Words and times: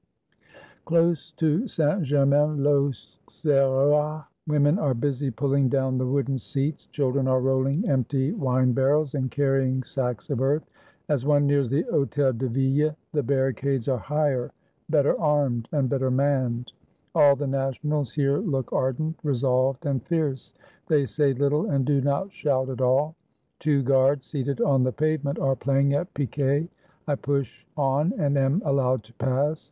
Close 0.83 1.29
to 1.33 1.67
Saint 1.67 2.01
Germain 2.01 2.57
I'Auxerrois 2.65 4.23
women 4.47 4.79
are 4.79 4.95
busy 4.95 5.29
pulling 5.29 5.69
down 5.69 5.99
the 5.99 6.07
wooden 6.07 6.39
seats; 6.39 6.87
children 6.91 7.27
are 7.27 7.39
rolHng 7.39 7.87
empty 7.87 8.31
wine 8.31 8.73
barrels 8.73 9.13
and 9.13 9.29
carrying 9.29 9.83
sacks 9.83 10.31
of 10.31 10.41
earth. 10.41 10.63
As 11.07 11.23
one 11.23 11.45
nears 11.45 11.69
the 11.69 11.83
Hotel 11.83 12.33
de 12.33 12.47
Ville 12.49 12.95
the 13.13 13.21
barricades 13.21 13.87
are 13.87 13.99
higher, 13.99 14.51
409 14.89 14.89
FRANCE 14.89 14.89
better 14.89 15.21
armed, 15.21 15.69
and 15.71 15.87
better 15.87 16.09
manned. 16.09 16.71
All 17.13 17.35
the 17.35 17.45
Nationals 17.45 18.11
here 18.11 18.39
look 18.39 18.73
ardent, 18.73 19.19
resolved, 19.21 19.85
and 19.85 20.01
fierce. 20.07 20.51
They 20.87 21.05
say 21.05 21.33
little, 21.35 21.69
and 21.69 21.85
do 21.85 22.01
not 22.01 22.33
shout 22.33 22.69
at 22.69 22.81
all. 22.81 23.15
Two 23.59 23.83
guards, 23.83 24.25
seated 24.25 24.61
on 24.61 24.81
the 24.81 24.91
pavement, 24.91 25.37
are 25.37 25.55
playing 25.55 25.93
at 25.93 26.11
picquet. 26.15 26.69
I 27.07 27.13
push 27.13 27.65
on, 27.77 28.13
and 28.17 28.35
am 28.35 28.63
allowed 28.65 29.03
to 29.03 29.13
pass. 29.13 29.59